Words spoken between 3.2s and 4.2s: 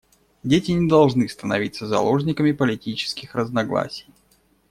разногласий.